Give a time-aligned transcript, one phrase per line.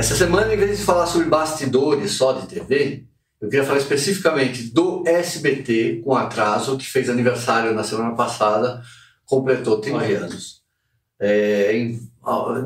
[0.00, 3.04] Essa semana, em vez de falar sobre bastidores só de TV,
[3.38, 8.80] eu queria falar especificamente do SBT com atraso, que fez aniversário na semana passada,
[9.26, 10.62] completou 30 anos.
[11.20, 12.00] É, em,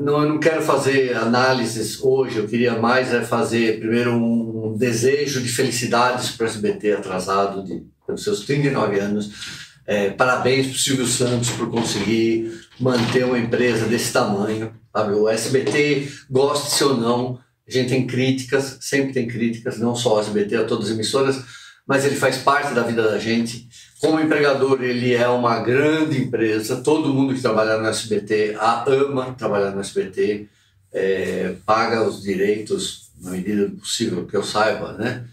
[0.00, 5.42] não, eu não quero fazer análises hoje, eu queria mais é fazer primeiro um, desejo
[5.42, 9.63] de felicidades para o SBT atrasado de, pelos seus 39 anos.
[9.86, 14.72] É, parabéns para o Silvio Santos por conseguir manter uma empresa desse tamanho.
[14.92, 15.12] Sabe?
[15.12, 20.20] O SBT, goste-se ou não, a gente tem críticas, sempre tem críticas, não só o
[20.20, 21.42] SBT, a todas as emissoras,
[21.86, 23.68] mas ele faz parte da vida da gente.
[24.00, 29.34] Como empregador, ele é uma grande empresa, todo mundo que trabalha no SBT a ama
[29.34, 30.48] trabalhar no SBT,
[30.92, 35.24] é, paga os direitos, na medida do possível que eu saiba, né,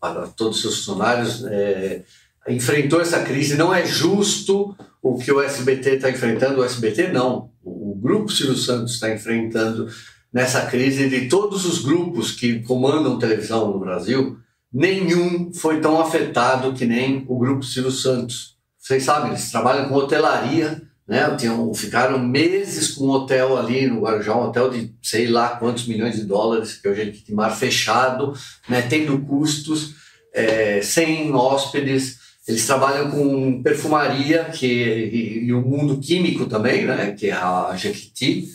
[0.00, 1.44] para todos os seus funcionários.
[1.44, 2.02] É,
[2.50, 7.50] enfrentou essa crise, não é justo o que o SBT está enfrentando, o SBT não,
[7.62, 9.86] o, Grupo Silvio Santos está enfrentando
[10.32, 14.38] nessa crise de todos os grupos que comandam televisão no Brasil,
[14.72, 18.56] nenhum foi tão afetado que nem o Grupo Silvio Santos.
[18.78, 21.34] Vocês sabem, eles trabalham com hotelaria, né?
[21.36, 25.88] Tinham, ficaram meses com um hotel ali no Guarujá, um hotel de sei lá quantos
[25.88, 28.32] milhões de dólares, que hoje é de mar fechado,
[28.68, 28.80] né?
[28.82, 29.96] tendo custos,
[30.32, 32.19] é, sem hóspedes.
[32.48, 37.12] Eles trabalham com perfumaria que, e, e o mundo químico também, né?
[37.12, 38.48] que é a Jequiti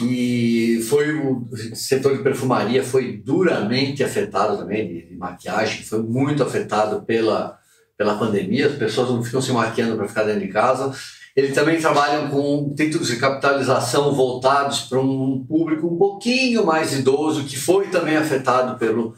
[0.00, 6.42] e foi o setor de perfumaria foi duramente afetado também, de, de maquiagem, foi muito
[6.42, 7.58] afetado pela,
[7.96, 10.92] pela pandemia, as pessoas não ficam se maquiando para ficar dentro de casa.
[11.34, 17.44] Eles também trabalham com títulos de capitalização voltados para um público um pouquinho mais idoso,
[17.44, 19.14] que foi também afetado pelo,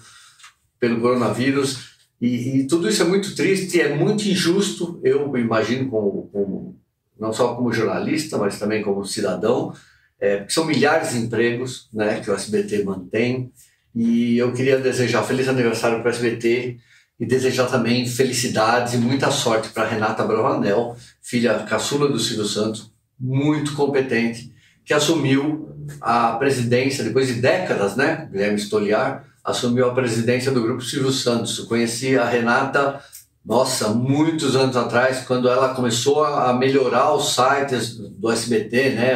[0.78, 1.90] pelo coronavírus.
[2.20, 6.76] E, e tudo isso é muito triste, é muito injusto, eu imagino, como, como,
[7.18, 9.72] não só como jornalista, mas também como cidadão,
[10.20, 13.50] é, são milhares de empregos né, que o SBT mantém.
[13.94, 16.76] E eu queria desejar feliz aniversário para o SBT
[17.18, 22.92] e desejar também felicidades e muita sorte para Renata Bravanel, filha caçula do Silvio Santos,
[23.18, 24.52] muito competente,
[24.84, 25.68] que assumiu
[26.00, 28.28] a presidência, depois de décadas, né?
[28.30, 31.58] Guilherme Stoliar assumiu a presidência do Grupo Silvio Santos.
[31.60, 33.02] Conheci a Renata,
[33.44, 39.14] nossa, muitos anos atrás, quando ela começou a melhorar os sites do SBT, né?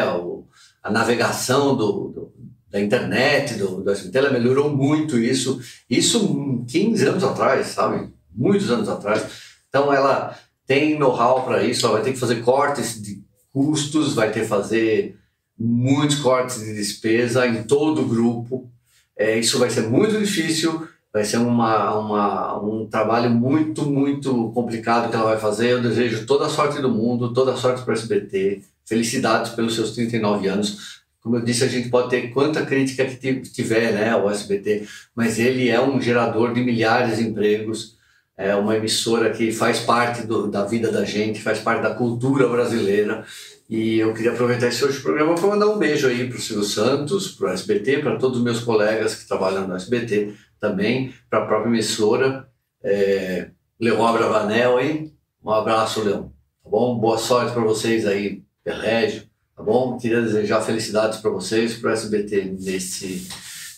[0.83, 2.33] A navegação do, do,
[2.71, 8.11] da internet, do, do SBT, ela melhorou muito isso, isso 15 anos atrás, sabe?
[8.35, 9.25] Muitos anos atrás.
[9.69, 10.37] Então ela
[10.67, 14.47] tem know-how para isso, ela vai ter que fazer cortes de custos, vai ter que
[14.47, 15.17] fazer
[15.59, 18.71] muitos cortes de despesa em todo o grupo.
[19.17, 25.09] É, isso vai ser muito difícil, vai ser uma, uma, um trabalho muito, muito complicado
[25.11, 25.71] que ela vai fazer.
[25.71, 28.63] Eu desejo toda a sorte do mundo, toda a sorte para o SBT.
[28.85, 31.05] Felicidades pelos seus 39 anos.
[31.23, 35.39] Como eu disse, a gente pode ter quanta crítica que tiver, né, o SBT, mas
[35.39, 37.94] ele é um gerador de milhares de empregos,
[38.37, 42.49] é uma emissora que faz parte do, da vida da gente, faz parte da cultura
[42.49, 43.25] brasileira.
[43.69, 46.65] E eu queria aproveitar esse hoje programa para mandar um beijo aí para o Silvio
[46.65, 51.41] Santos, para o SBT, para todos os meus colegas que trabalham no SBT também, para
[51.41, 52.49] a própria emissora.
[52.83, 53.51] É,
[53.81, 55.13] Leon Abravanel aí,
[55.43, 56.25] um abraço, Leon.
[56.63, 56.99] Tá bom?
[56.99, 59.25] Boa sorte para vocês aí Pelégio,
[59.55, 59.99] tá bom?
[59.99, 63.29] Queria desejar felicidades para vocês, para o SBT nesse,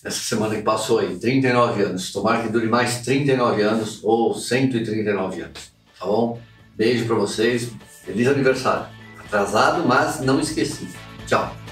[0.06, 2.12] nessa semana que passou aí, 39 anos.
[2.12, 6.40] Tomara que dure mais 39 anos ou 139 anos, tá bom?
[6.76, 7.72] Beijo para vocês,
[8.04, 8.86] feliz aniversário.
[9.18, 10.88] Atrasado, mas não esqueci.
[11.26, 11.65] Tchau.